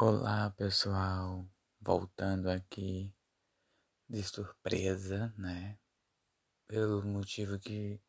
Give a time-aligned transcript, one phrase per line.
[0.00, 1.44] Olá pessoal,
[1.80, 3.12] voltando aqui
[4.08, 5.76] de surpresa, né?
[6.68, 8.00] Pelo motivo que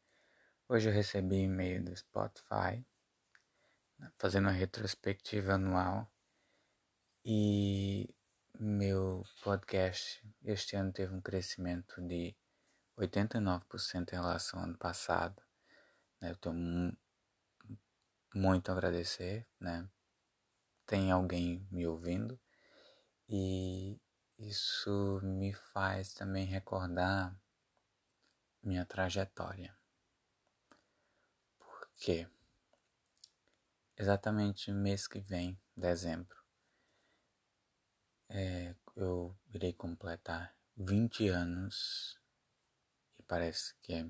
[0.68, 2.86] hoje eu recebi e-mail do Spotify,
[3.98, 4.12] né?
[4.20, 6.08] fazendo a retrospectiva anual
[7.26, 8.08] e
[8.60, 12.36] meu podcast este ano teve um crescimento de
[13.00, 15.42] 89% em relação ao ano passado.
[16.22, 16.30] Né?
[16.30, 16.96] Eu tenho
[18.36, 19.90] muito a agradecer, né?
[20.90, 22.42] Tem alguém me ouvindo
[23.30, 24.02] e
[24.40, 27.40] isso me faz também recordar
[28.64, 29.78] minha trajetória.
[31.60, 32.28] Porque
[33.96, 36.36] exatamente mês que vem, dezembro,
[38.28, 42.20] é, eu irei completar 20 anos
[43.20, 44.10] e parece que é,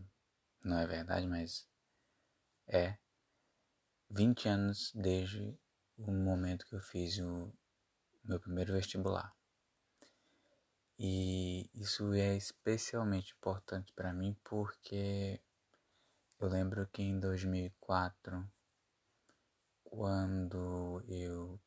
[0.64, 1.68] não é verdade, mas
[2.68, 2.98] é
[4.10, 5.60] 20 anos desde
[6.00, 7.54] o momento que eu fiz o
[8.24, 9.36] meu primeiro vestibular.
[10.98, 15.42] E isso é especialmente importante para mim porque
[16.40, 18.50] eu lembro que em 2004,
[19.84, 21.60] quando eu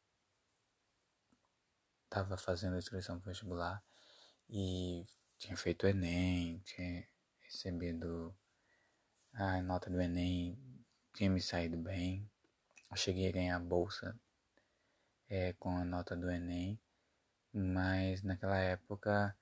[2.05, 3.83] estava fazendo a inscrição para vestibular
[4.49, 5.07] e
[5.39, 7.07] tinha feito o Enem, tinha
[7.41, 8.35] recebido
[9.33, 10.59] a nota do Enem,
[11.15, 12.31] tinha me saído bem.
[12.91, 14.19] Eu cheguei a ganhar bolsa
[15.33, 16.79] é, com a nota do Enem,
[17.55, 19.35] mas naquela época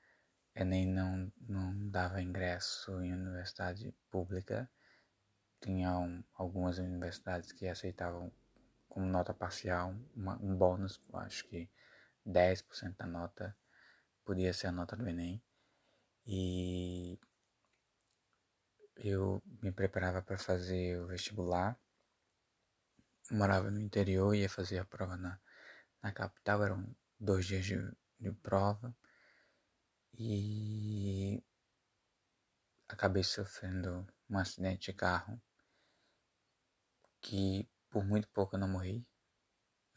[0.55, 4.71] Enem não, não dava ingresso em universidade pública.
[5.61, 8.33] Tinha um, algumas universidades que aceitavam
[8.89, 11.69] como nota parcial uma, um bônus, acho que
[12.25, 13.57] 10% da nota
[14.25, 15.43] podia ser a nota do Enem.
[16.25, 17.19] E
[18.97, 21.77] eu me preparava para fazer o vestibular.
[23.29, 25.41] morava no interior, ia fazer a prova na
[26.03, 27.77] na capital, eram dois dias de,
[28.19, 28.95] de prova
[30.15, 31.43] e
[32.89, 35.41] acabei sofrendo um acidente de carro
[37.21, 39.07] que por muito pouco eu não morri.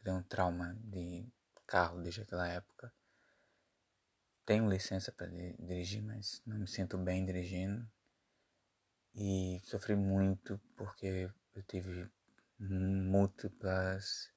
[0.02, 1.26] Deu um trauma de
[1.66, 2.92] carro desde aquela época.
[4.44, 7.90] Tenho licença para dirigir, mas não me sinto bem dirigindo.
[9.14, 12.10] E sofri muito porque eu tive
[12.58, 14.33] múltiplas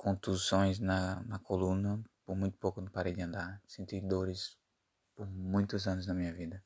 [0.00, 3.62] contusões na, na coluna, por muito pouco não parei de andar.
[3.66, 4.58] Senti dores
[5.14, 6.64] por muitos anos na minha vida.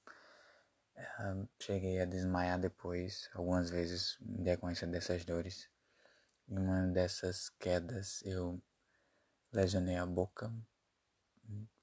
[0.97, 5.69] Uh, cheguei a desmaiar depois, algumas vezes, em decorrência dessas dores.
[6.49, 8.63] Em uma dessas quedas, eu
[9.53, 10.55] lesionei a boca.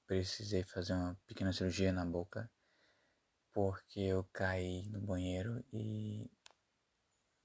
[0.06, 2.50] Precisei fazer uma pequena cirurgia na boca,
[3.52, 6.30] porque eu caí no banheiro e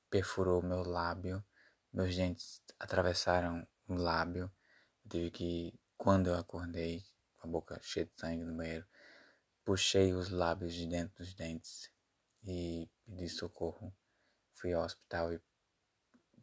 [0.10, 1.44] perfurou meu lábio.
[1.92, 4.52] Meus dentes atravessaram o lábio.
[5.06, 7.04] Eu tive que, quando eu acordei,
[7.38, 8.86] com a boca cheia de sangue no banheiro,
[9.64, 11.92] puxei os lábios de dentro dos dentes
[12.44, 13.94] e pedi socorro.
[14.54, 15.42] Fui ao hospital e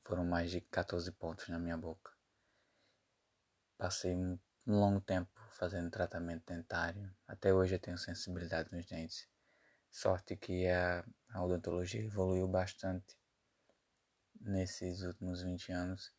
[0.05, 2.13] foram mais de 14 pontos na minha boca.
[3.77, 7.15] Passei um longo tempo fazendo tratamento dentário.
[7.27, 9.29] Até hoje eu tenho sensibilidade nos dentes.
[9.91, 13.17] Sorte que a, a odontologia evoluiu bastante
[14.41, 16.13] nesses últimos 20 anos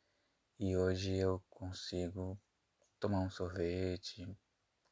[0.58, 2.40] e hoje eu consigo
[3.00, 4.26] tomar um sorvete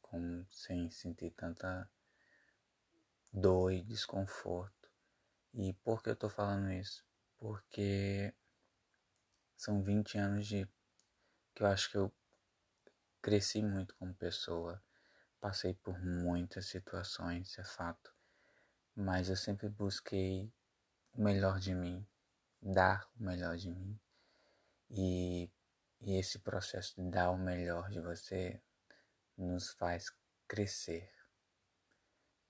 [0.02, 1.90] com, sem sentir tanta
[3.32, 4.90] dor e desconforto.
[5.54, 7.04] E por que eu tô falando isso?
[7.38, 8.34] Porque
[9.56, 10.68] são 20 anos de
[11.54, 12.12] que eu acho que eu
[13.22, 14.82] cresci muito como pessoa.
[15.40, 18.14] Passei por muitas situações, é fato.
[18.94, 20.52] Mas eu sempre busquei
[21.12, 22.06] o melhor de mim,
[22.60, 23.98] dar o melhor de mim.
[24.90, 25.50] E,
[26.04, 28.60] e esse processo de dar o melhor de você
[29.38, 30.12] nos faz
[30.46, 31.10] crescer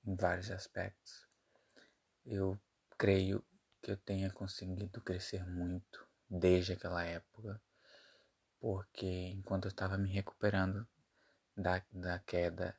[0.05, 1.29] em vários aspectos.
[2.27, 2.61] Eu
[2.99, 3.45] creio
[3.81, 7.63] que eu tenha conseguido crescer muito desde aquela época,
[8.59, 10.85] porque enquanto eu estava me recuperando
[11.57, 12.77] da, da queda,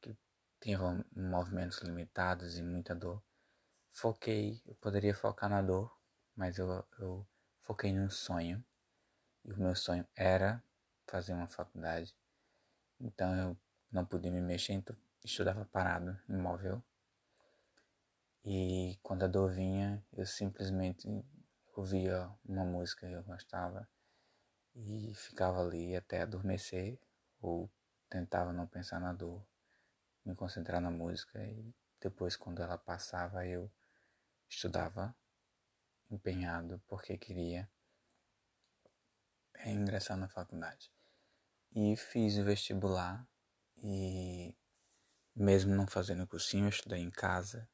[0.00, 0.16] que
[0.60, 0.78] tinha
[1.16, 3.20] movimentos limitados e muita dor,
[3.90, 5.92] foquei, eu poderia focar na dor,
[6.36, 7.26] mas eu, eu
[7.62, 8.64] foquei num sonho
[9.46, 10.62] e o meu sonho era
[11.06, 12.14] fazer uma faculdade.
[13.00, 13.56] Então eu
[13.90, 16.82] não podia me mexer, então estudava parado, imóvel.
[18.44, 21.08] E quando a dor vinha, eu simplesmente
[21.76, 23.88] ouvia uma música que eu gostava
[24.74, 26.98] e ficava ali até adormecer
[27.40, 27.70] ou
[28.10, 29.46] tentava não pensar na dor,
[30.24, 33.70] me concentrar na música e depois quando ela passava eu
[34.48, 35.14] estudava
[36.10, 37.68] empenhado porque queria
[39.60, 40.90] é ingressar na faculdade.
[41.74, 43.26] E fiz o vestibular
[43.82, 44.56] e
[45.34, 47.68] mesmo não fazendo cursinho, eu estudei em casa.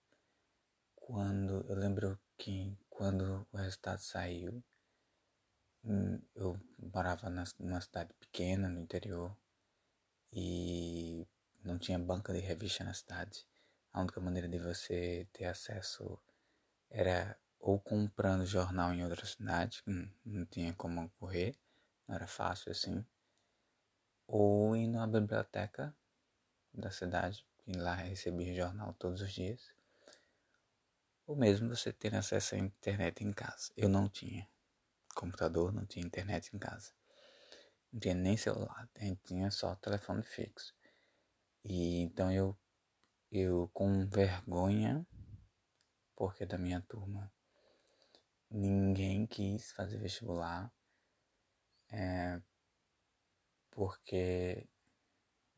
[0.97, 4.63] Quando eu lembro que quando o resultado saiu,
[5.85, 9.37] hum, eu morava numa cidade pequena no interior
[10.33, 11.27] e
[11.65, 13.47] não tinha banca de revista na cidade.
[13.93, 16.19] A única maneira de você ter acesso
[16.91, 19.83] era ou comprando jornal em outra cidade,
[20.25, 21.57] não tinha como correr,
[22.13, 23.03] não era fácil assim,
[24.27, 25.97] ou indo à biblioteca
[26.73, 29.75] da cidade, e lá recebia jornal todos os dias,
[31.27, 33.73] ou mesmo você ter acesso à internet em casa.
[33.75, 34.47] Eu não tinha
[35.15, 36.93] computador, não tinha internet em casa.
[37.91, 38.87] Não tinha nem celular,
[39.25, 40.75] tinha só telefone fixo.
[41.65, 42.59] E então eu,
[43.31, 45.07] eu com vergonha,
[46.15, 47.33] porque da minha turma
[48.51, 50.71] ninguém quis fazer vestibular,
[51.93, 52.41] é,
[53.71, 54.67] porque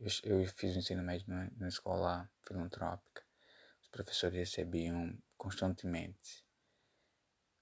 [0.01, 3.23] eu, eu, fiz o ensino médio numa, escola filantrópica.
[3.81, 6.45] Os professores recebiam constantemente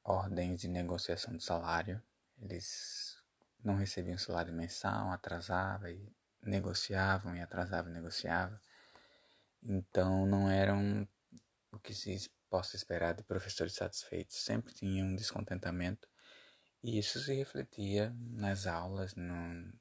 [0.03, 2.03] ordens de negociação de salário.
[2.41, 3.17] Eles
[3.63, 6.11] não recebiam salário mensal, atrasava e
[6.43, 8.59] negociavam e atrasavam e negociavam.
[9.63, 11.07] Então não eram
[11.71, 14.37] o que se possa esperar de professores satisfeitos.
[14.37, 16.09] Sempre tinha um descontentamento
[16.83, 19.73] e isso se refletia nas aulas, no,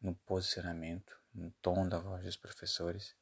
[0.00, 3.16] no posicionamento, no tom da voz dos professores.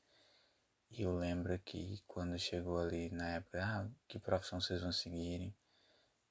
[0.90, 5.54] E eu lembro que quando chegou ali na época, ah, que profissão vocês vão seguirem?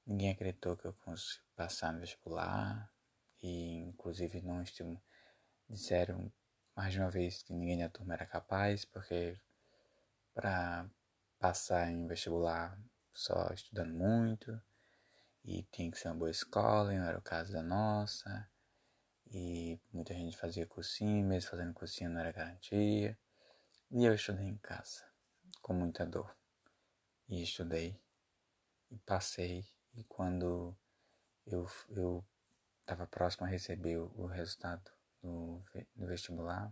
[0.06, 2.92] Ninguém acreditou que eu fosse passar no vestibular
[3.42, 5.00] e inclusive não estive,
[5.70, 6.32] disseram
[6.76, 9.40] mais de uma vez que ninguém da turma era capaz, porque
[10.34, 10.90] para
[11.40, 12.78] passar em vestibular
[13.14, 14.62] só estudando muito
[15.48, 18.48] e tinha que ser uma boa escola, e não era o caso da nossa.
[19.32, 23.18] E muita gente fazia cursinho, mesmo fazendo cursinho não era garantia.
[23.90, 25.04] E eu estudei em casa,
[25.62, 26.36] com muita dor.
[27.30, 28.00] E estudei,
[28.92, 29.66] e passei.
[29.96, 30.78] E quando
[31.46, 32.24] eu, eu
[32.82, 34.92] estava próximo a receber o, o resultado
[35.22, 35.64] do,
[35.96, 36.72] do vestibular,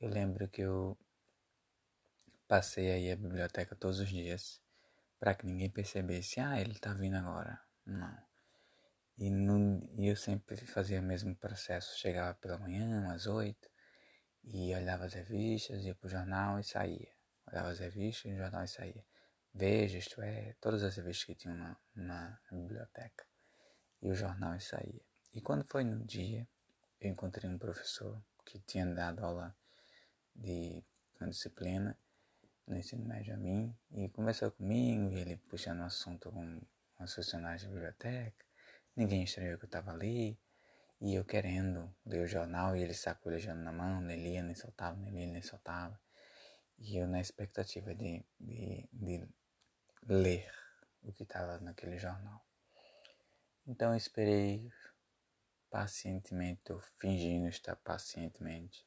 [0.00, 0.98] eu lembro que eu
[2.48, 4.62] Passei aí a biblioteca todos os dias
[5.18, 7.60] para que ninguém percebesse, ah, ele tá vindo agora.
[7.86, 8.26] Não.
[9.16, 11.98] E, no, e eu sempre fazia o mesmo processo.
[11.98, 13.68] Chegava pela manhã, às oito,
[14.44, 17.12] e olhava as revistas, ia pro jornal e saía.
[17.46, 19.04] Olhava as revistas, o jornal e saía.
[19.54, 23.24] Veja, isto é, todas as revistas que tinham na, na, na biblioteca.
[24.02, 25.00] E o jornal e saía.
[25.32, 26.46] E quando foi no dia,
[27.00, 29.56] eu encontrei um professor que tinha dado aula
[30.34, 30.84] de
[31.18, 31.98] uma disciplina
[32.66, 36.60] no ensino médio a mim e conversou comigo e ele puxando um assunto com
[36.98, 38.44] uma funcionários da biblioteca.
[38.94, 40.38] Ninguém estranhou que eu estava ali
[41.00, 44.96] e eu querendo ler o jornal e ele sacolejando na mão, nem lia, nem soltava,
[44.96, 46.00] nem lia, nem soltava.
[46.78, 49.28] E eu na expectativa de, de, de
[50.06, 50.50] ler
[51.02, 52.44] o que estava naquele jornal.
[53.66, 54.70] Então eu esperei
[55.70, 58.86] pacientemente, ou fingindo estar pacientemente,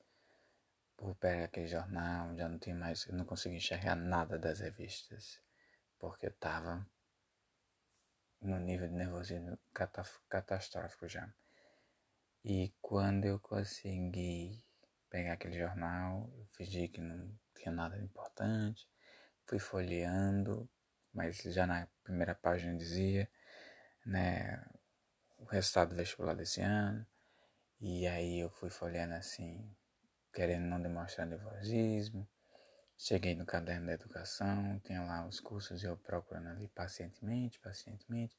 [0.95, 5.39] por pegar aquele jornal, já não tinha mais, eu não conseguia enxergar nada das revistas,
[5.97, 6.85] porque eu estava
[8.41, 9.57] no nível de nervosismo
[10.29, 11.31] catastrófico já.
[12.43, 14.63] E quando eu consegui
[15.09, 18.87] pegar aquele jornal, eu fingi que não tinha nada de importante,
[19.45, 20.69] fui folheando,
[21.13, 23.29] mas já na primeira página dizia,
[24.05, 24.63] né,
[25.37, 27.05] o resultado do vestibular desse ano,
[27.81, 29.69] e aí eu fui folheando assim,
[30.33, 32.27] querendo não demonstrar nervosismo.
[33.01, 38.37] Cheguei no caderno da educação, tinha lá os cursos e eu procurando ali pacientemente, pacientemente.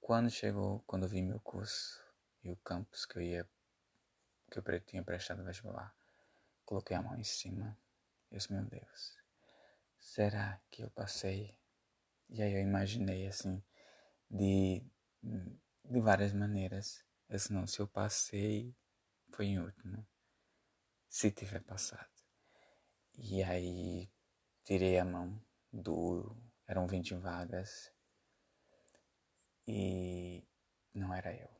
[0.00, 2.02] Quando chegou, quando eu vi meu curso
[2.42, 3.50] e o campus que eu ia,
[4.50, 5.94] que eu tinha prestado vestibular,
[6.64, 7.78] coloquei a mão em cima
[8.30, 9.18] e disse, meu Deus,
[9.98, 11.54] será que eu passei?
[12.30, 13.62] E aí eu imaginei assim,
[14.30, 14.82] de,
[15.84, 17.04] de várias maneiras.
[17.28, 18.74] Eu não, se eu passei,
[19.34, 20.08] foi em último
[21.10, 22.17] se tiver passado.
[23.20, 24.08] E aí
[24.64, 25.40] tirei a mão
[25.72, 26.36] do.
[26.66, 27.92] Eram 20 vagas
[29.66, 30.46] e
[30.94, 31.50] não era eu.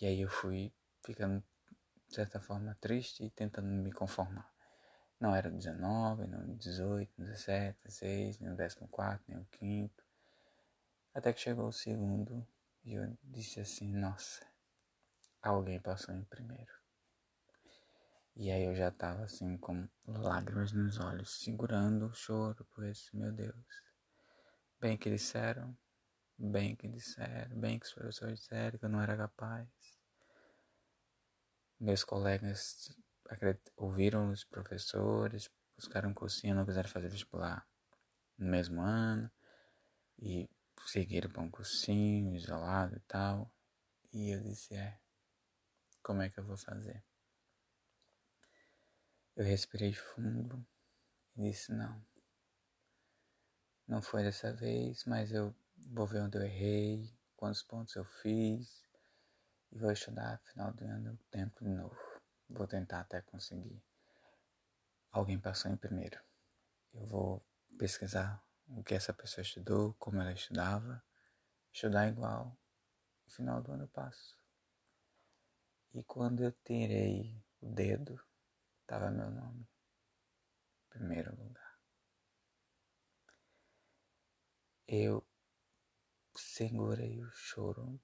[0.00, 0.72] E aí eu fui
[1.04, 1.42] ficando,
[2.08, 4.52] de certa forma, triste e tentando me conformar.
[5.18, 10.04] Não era 19, não 18, 17, 16, nem o 14, nem o 5.
[11.14, 12.46] Até que chegou o segundo
[12.84, 14.44] e eu disse assim: Nossa,
[15.40, 16.81] alguém passou em primeiro.
[18.34, 23.30] E aí eu já tava assim com lágrimas nos olhos, segurando o choro, pois, meu
[23.30, 23.66] Deus.
[24.80, 25.76] Bem que disseram,
[26.38, 29.68] bem que disseram, bem que os professores disseram que eu não era capaz.
[31.82, 32.96] meus colegas
[33.76, 37.66] ouviram os professores, buscaram um cursinho, não quiseram fazer vestibular
[38.38, 39.30] no mesmo ano
[40.18, 40.48] e
[40.86, 43.52] seguiram para um cursinho isolado e tal.
[44.12, 44.98] E eu disse, é,
[46.02, 47.04] como é que eu vou fazer?
[49.34, 50.64] Eu respirei fundo
[51.36, 52.04] e disse, não.
[53.88, 55.54] Não foi dessa vez, mas eu
[55.90, 58.84] vou ver onde eu errei, quantos pontos eu fiz
[59.70, 61.96] e vou estudar final do ano tempo de novo.
[62.48, 63.82] Vou tentar até conseguir.
[65.10, 66.20] Alguém passou em primeiro.
[66.92, 67.42] Eu vou
[67.78, 71.02] pesquisar o que essa pessoa estudou, como ela estudava,
[71.72, 72.56] estudar igual.
[73.24, 74.38] No final do ano eu passo.
[75.94, 78.20] E quando eu tirei o dedo,
[78.92, 79.66] estava meu nome.
[80.90, 81.78] Primeiro lugar.
[84.86, 85.26] Eu
[86.36, 87.98] segurei o choro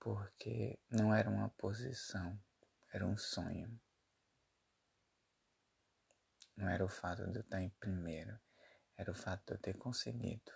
[0.00, 2.42] porque não era uma posição,
[2.90, 3.78] era um sonho.
[6.56, 8.40] Não era o fato de eu estar em primeiro,
[8.96, 10.50] era o fato de eu ter conseguido.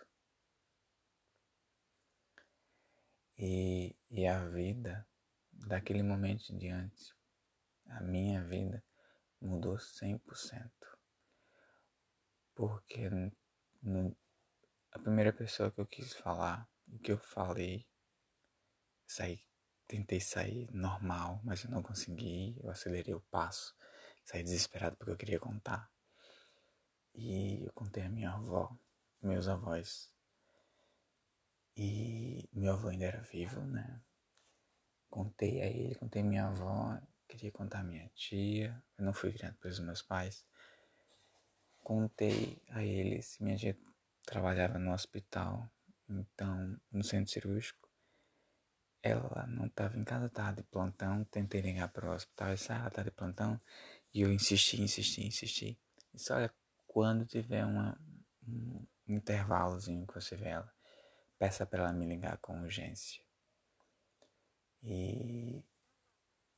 [3.36, 5.06] E, e a vida,
[5.66, 7.14] daquele momento em diante,
[7.86, 8.82] a minha vida
[9.40, 10.70] mudou 100%.
[12.54, 13.08] Porque
[13.82, 14.16] no,
[14.92, 17.86] a primeira pessoa que eu quis falar, o que eu falei,
[19.06, 19.44] saí,
[19.86, 23.74] tentei sair normal, mas eu não consegui, eu acelerei o passo,
[24.24, 25.90] saí desesperado porque eu queria contar.
[27.14, 28.76] E eu contei a minha avó,
[29.22, 30.12] meus avós.
[31.76, 34.02] E meu avô ainda era vivo, né?
[35.10, 36.96] Contei a ele, contei a minha avó,
[37.28, 38.80] queria contar a minha tia.
[38.96, 40.46] Eu não fui criado pelos meus pais.
[41.82, 43.76] Contei a eles, minha tia
[44.24, 45.68] trabalhava no hospital,
[46.08, 47.88] então no centro cirúrgico.
[49.02, 51.24] Ela não estava em casa, estava de plantão.
[51.24, 53.60] Tentei ligar para o hospital, essa ela está de plantão.
[54.12, 55.80] E eu insisti, insisti, insisti.
[56.12, 56.52] Disse, olha,
[56.86, 57.98] quando tiver uma,
[58.46, 60.72] um intervalozinho que você vê ela,
[61.38, 63.22] peça para ela me ligar com urgência.
[64.82, 65.62] E,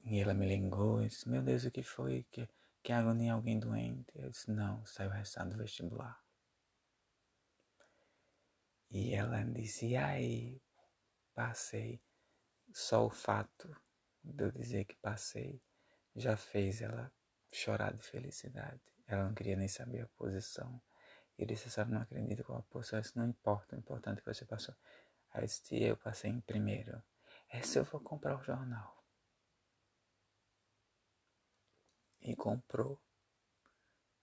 [0.05, 2.25] e ela me ligou e disse, meu Deus, o que foi?
[2.31, 2.49] Que,
[2.83, 4.13] que agonia alguém doente?
[4.15, 6.21] Eu disse, não, saiu o do vestibular.
[8.91, 10.61] E ela disse, ai,
[11.35, 12.01] passei.
[12.75, 13.75] Só o fato
[14.23, 15.61] de eu dizer que passei
[16.15, 17.13] já fez ela
[17.51, 18.81] chorar de felicidade.
[19.07, 20.81] Ela não queria nem saber a posição.
[21.39, 23.01] E eu disse, senhora não acredita qual a posição?
[23.01, 24.75] Isso não importa, o importante é que você passou.
[25.33, 27.03] Aí eu disse, eu passei em primeiro.
[27.53, 29.05] Essa eu vou comprar o jornal.
[32.23, 32.99] E comprou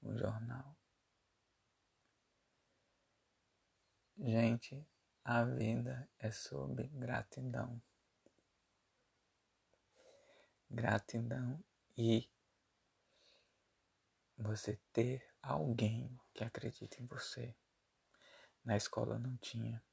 [0.02, 0.76] o jornal.
[4.18, 4.84] Gente,
[5.24, 7.80] a vida é sobre gratidão.
[10.68, 11.64] Gratidão
[11.96, 12.28] e
[14.38, 17.56] você ter alguém que acredite em você.
[18.64, 19.84] Na escola não tinha.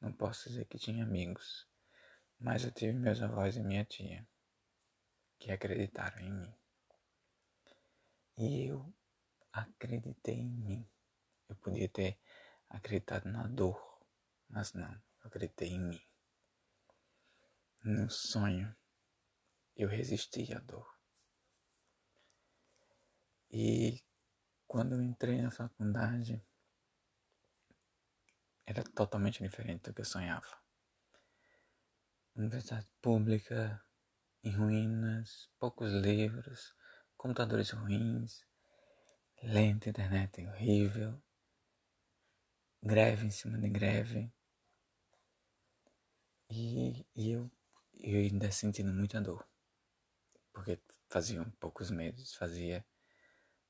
[0.00, 1.67] Não posso dizer que tinha amigos,
[2.38, 4.26] mas eu tive meus avós e minha tia
[5.38, 6.54] que acreditaram em mim.
[8.36, 8.94] E eu
[9.52, 10.88] acreditei em mim.
[11.48, 12.18] Eu podia ter
[12.68, 14.00] acreditado na dor,
[14.48, 16.00] mas não, eu acreditei em mim.
[17.82, 18.76] No sonho,
[19.76, 20.98] eu resisti à dor.
[23.50, 24.04] E
[24.66, 26.44] quando eu entrei na faculdade,
[28.66, 30.67] era totalmente diferente do que eu sonhava.
[32.38, 33.84] Universidade pública,
[34.44, 36.72] em ruínas, poucos livros,
[37.16, 38.46] computadores ruins,
[39.42, 41.20] lenta internet horrível,
[42.80, 44.32] greve em cima de greve.
[46.48, 47.50] E, e eu,
[47.94, 49.44] eu ainda sentindo muita dor,
[50.52, 52.86] porque faziam poucos meses, fazia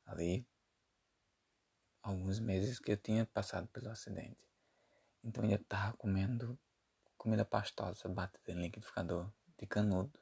[0.04, 0.46] ali
[2.02, 4.46] alguns meses que eu tinha passado pelo acidente.
[5.25, 6.60] Então eu estava comendo
[7.18, 10.18] comida pastosa, batida em liquidificador de canudo.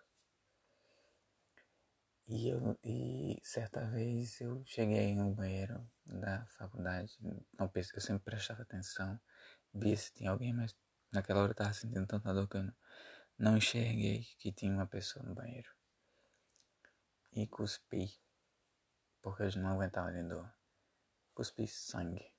[2.27, 8.63] E, eu, e certa vez eu cheguei no banheiro da faculdade, não, eu sempre prestava
[8.63, 9.21] atenção,
[9.73, 10.75] via se tinha alguém, mas
[11.13, 12.75] naquela hora eu estava sentindo tanta dor que eu não,
[13.39, 15.71] não enxerguei que tinha uma pessoa no banheiro.
[17.33, 18.19] E cuspi
[19.27, 20.49] porque eu não aguentava de dor.
[21.35, 22.33] Cuspi sangue.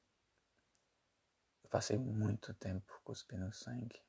[1.62, 4.02] Eu passei muito tempo cuspindo sangue.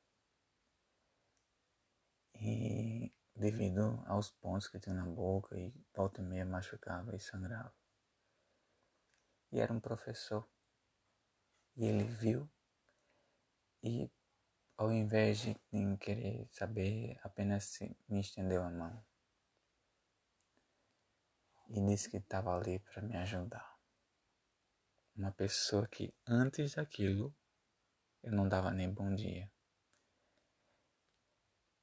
[2.41, 7.75] E devido aos pontos que tinha na boca e volta e meia machucava e sangrava.
[9.53, 10.49] E era um professor.
[11.77, 12.49] E ele viu
[13.83, 14.11] e
[14.77, 15.57] ao invés de
[15.99, 17.79] querer saber, apenas
[18.09, 19.05] me estendeu a mão
[21.69, 23.79] e disse que estava ali para me ajudar.
[25.15, 27.35] Uma pessoa que antes daquilo
[28.23, 29.51] eu não dava nem bom dia.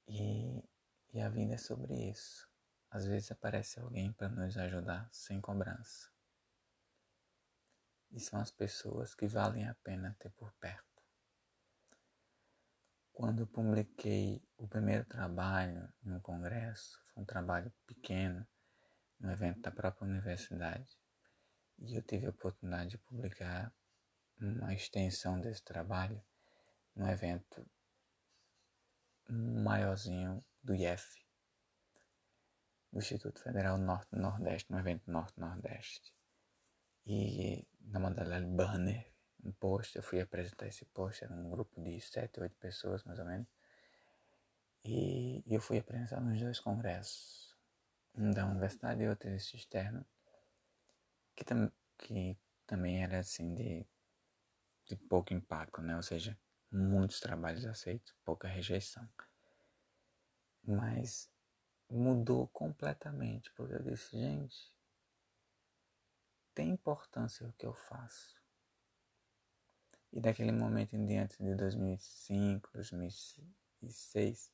[0.08, 0.64] E,
[1.14, 2.48] e a vida é sobre isso.
[2.90, 6.10] Às vezes aparece alguém para nos ajudar sem cobrança.
[8.12, 10.86] E são as pessoas que valem a pena ter por perto.
[13.12, 18.46] Quando publiquei o primeiro trabalho em um congresso, foi um trabalho pequeno,
[19.20, 20.98] no evento da própria universidade,
[21.80, 23.74] e eu tive a oportunidade de publicar
[24.40, 26.22] uma extensão desse trabalho
[26.96, 27.66] no evento
[29.30, 31.26] maiorzinho do IEF,
[32.92, 36.14] do Instituto Federal Norte-Nordeste, no evento Norte-Nordeste.
[37.06, 39.12] E na modalidade banner,
[39.44, 43.20] um post, eu fui apresentar esse post, era um grupo de sete, oito pessoas mais
[43.20, 43.48] ou menos.
[44.84, 47.56] E eu fui apresentar nos dois congressos,
[48.16, 50.06] um da universidade e outro desse externo,
[51.36, 53.86] que, tam, que também era assim de,
[54.86, 55.96] de pouco impacto, né?
[55.96, 56.38] Ou seja,
[56.76, 59.08] muitos trabalhos aceitos, pouca rejeição.
[60.64, 61.30] Mas
[61.90, 64.74] mudou completamente, porque eu disse, gente,
[66.54, 68.36] tem importância o que eu faço.
[70.12, 74.52] E daquele momento em diante, de 2005, 2006,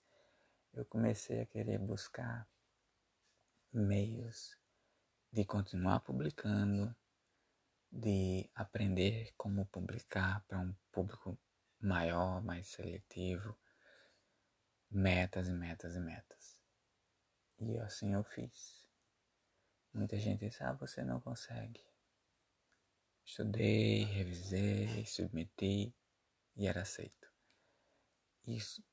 [0.73, 2.47] eu comecei a querer buscar
[3.71, 4.57] meios
[5.31, 6.93] de continuar publicando,
[7.91, 11.37] de aprender como publicar para um público
[11.81, 13.57] maior, mais seletivo,
[14.89, 16.57] metas e metas e metas.
[17.59, 18.87] E assim eu fiz.
[19.93, 21.83] Muita gente diz: Ah, você não consegue.
[23.25, 25.93] Estudei, revisei, submeti
[26.55, 27.31] e era aceito.
[28.45, 28.83] Isso,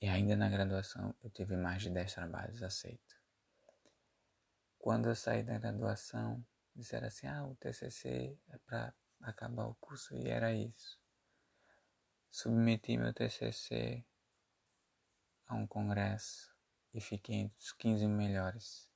[0.00, 3.18] e ainda na graduação eu tive mais de 10 trabalhos aceitos.
[4.78, 10.14] Quando eu saí da graduação, disseram assim: ah, o TCC é para acabar o curso,
[10.14, 10.99] e era isso.
[12.30, 14.04] Submeti meu TCC
[15.46, 16.54] a um congresso
[16.94, 18.88] e fiquei entre os 15 melhores.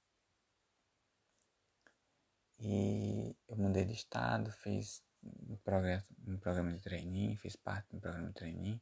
[2.60, 5.56] E eu mudei de estado, fiz um
[6.26, 8.80] um programa de treininho, fiz parte de um programa de treininho,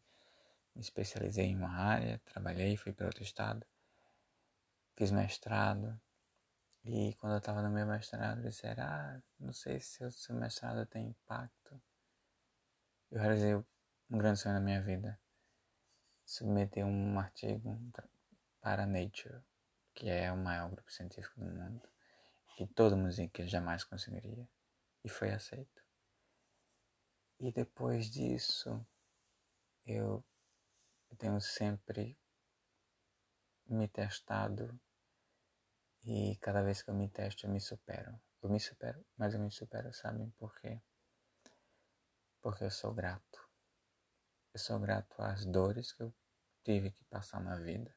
[0.74, 3.66] me especializei em uma área, trabalhei, fui para outro estado,
[4.96, 5.98] fiz mestrado.
[6.84, 10.84] E quando eu estava no meu mestrado, disseram, ah, não sei se o seu mestrado
[10.86, 11.80] tem impacto.
[13.10, 13.54] Eu realizei
[14.12, 15.18] um grande sonho na minha vida.
[16.26, 17.80] Submeter um artigo
[18.60, 19.42] para Nature,
[19.94, 21.92] que é o maior grupo científico do mundo
[22.54, 24.48] que todo música jamais conseguiria.
[25.02, 25.82] E foi aceito.
[27.40, 28.86] E depois disso,
[29.84, 30.24] eu
[31.18, 32.16] tenho sempre
[33.66, 34.78] me testado
[36.04, 38.20] e cada vez que eu me testo eu me supero.
[38.42, 40.80] Eu me supero, mas eu me supero, sabem por quê?
[42.40, 43.41] Porque eu sou grato.
[44.54, 46.14] Eu sou grato às dores que eu
[46.62, 47.96] tive que passar na vida.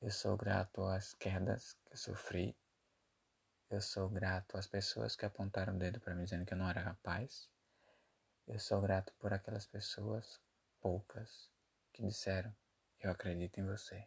[0.00, 2.56] Eu sou grato às quedas que eu sofri.
[3.68, 6.70] Eu sou grato às pessoas que apontaram o dedo para mim dizendo que eu não
[6.70, 7.50] era capaz.
[8.46, 10.40] Eu sou grato por aquelas pessoas,
[10.80, 11.50] poucas,
[11.92, 12.54] que disseram:
[13.00, 14.06] Eu acredito em você.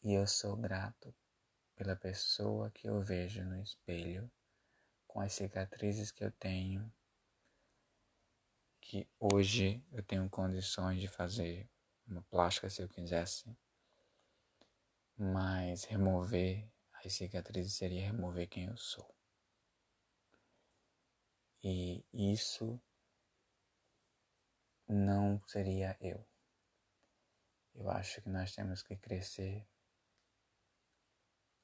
[0.00, 1.12] E eu sou grato
[1.74, 4.30] pela pessoa que eu vejo no espelho,
[5.08, 6.88] com as cicatrizes que eu tenho,
[8.82, 11.70] que hoje eu tenho condições de fazer
[12.06, 13.56] uma plástica se eu quisesse,
[15.16, 19.14] mas remover as cicatrizes seria remover quem eu sou.
[21.62, 22.78] E isso
[24.88, 26.26] não seria eu.
[27.74, 29.66] Eu acho que nós temos que crescer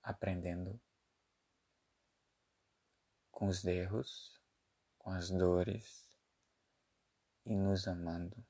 [0.02, 0.80] aprendendo
[3.30, 4.40] com os erros,
[4.98, 6.07] com as dores
[7.44, 8.44] e nos amando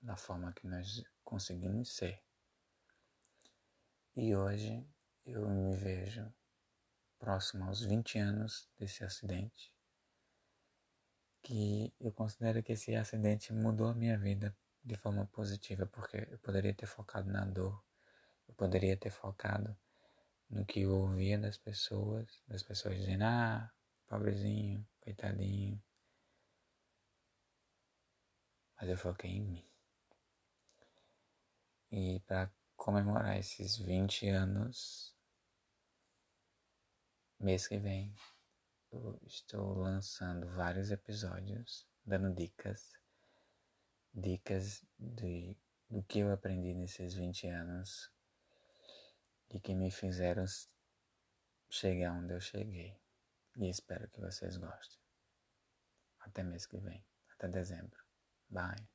[0.00, 2.22] da forma que nós conseguimos ser.
[4.16, 4.86] E hoje
[5.24, 6.32] eu me vejo
[7.18, 9.74] próximo aos 20 anos desse acidente,
[11.42, 16.38] que eu considero que esse acidente mudou a minha vida de forma positiva, porque eu
[16.38, 17.82] poderia ter focado na dor,
[18.48, 19.76] eu poderia ter focado
[20.48, 23.70] no que eu ouvia das pessoas, das pessoas dizendo, ah,
[24.08, 25.80] pobrezinho, coitadinho.
[28.80, 29.64] Mas eu foquei em mim.
[31.92, 35.14] E para comemorar esses 20 anos,
[37.38, 38.14] mês que vem,
[38.90, 42.92] eu estou lançando vários episódios dando dicas,
[44.14, 45.56] dicas de
[45.90, 48.10] do que eu aprendi nesses 20 anos
[49.50, 50.44] e que me fizeram
[51.68, 52.96] chegar onde eu cheguei.
[53.56, 55.00] E espero que vocês gostem.
[56.20, 58.09] Até mês que vem, até dezembro.
[58.50, 58.86] Bye.